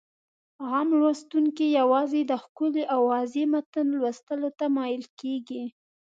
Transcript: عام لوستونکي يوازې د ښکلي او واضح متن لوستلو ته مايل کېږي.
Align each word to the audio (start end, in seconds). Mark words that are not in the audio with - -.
عام 0.67 0.89
لوستونکي 0.99 1.65
يوازې 1.79 2.21
د 2.25 2.31
ښکلي 2.43 2.83
او 2.93 2.99
واضح 3.11 3.43
متن 3.53 3.87
لوستلو 4.01 4.49
ته 4.57 4.65
مايل 4.77 5.03
کېږي. 5.19 5.63